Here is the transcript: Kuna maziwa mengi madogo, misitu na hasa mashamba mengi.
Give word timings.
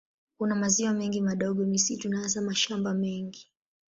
Kuna 0.37 0.55
maziwa 0.55 0.93
mengi 0.93 1.21
madogo, 1.21 1.65
misitu 1.65 2.09
na 2.09 2.19
hasa 2.21 2.41
mashamba 2.41 2.93
mengi. 2.93 3.51